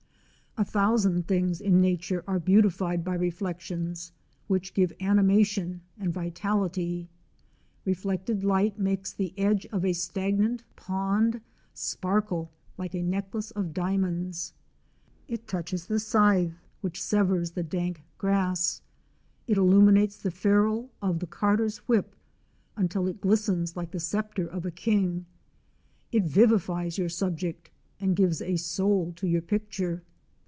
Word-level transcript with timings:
A 0.57 0.65
thousand 0.65 1.27
things 1.29 1.61
in 1.61 1.79
Nature 1.79 2.25
are 2.27 2.37
beautified 2.37 3.05
by 3.05 3.13
reflections, 3.15 4.11
which 4.49 4.73
give 4.73 4.91
animation 4.99 5.79
and 5.97 6.11
vitality. 6.13 7.07
Reflected 7.85 8.43
light 8.43 8.77
makes 8.77 9.13
the 9.13 9.33
edge 9.39 9.65
of 9.67 9.85
a 9.85 9.93
stagnant 9.93 10.63
pond 10.75 11.39
sparkle 11.73 12.51
like 12.77 12.93
a 12.93 13.01
necklace 13.01 13.51
of 13.51 13.73
diamonds. 13.73 14.51
It 15.29 15.47
touches 15.47 15.85
the 15.85 16.01
scythe 16.01 16.51
which 16.81 17.01
severs 17.01 17.51
the 17.51 17.63
dank 17.63 18.03
grass; 18.17 18.81
it 19.47 19.55
illuminates 19.57 20.17
the 20.17 20.31
ferrule 20.31 20.91
of 21.01 21.19
the 21.19 21.27
carter's 21.27 21.77
whip 21.87 22.13
until 22.75 23.07
it 23.07 23.21
glistens 23.21 23.77
like 23.77 23.91
the 23.91 24.01
sceptre 24.01 24.47
of 24.47 24.65
a 24.65 24.71
king; 24.71 25.27
it 26.11 26.25
vivifies 26.25 26.97
your 26.97 27.09
subject, 27.09 27.69
and 28.01 28.17
gives 28.17 28.41
a 28.41 28.57
soul 28.57 29.13
to 29.15 29.27
your 29.27 29.41
picture. 29.41 30.03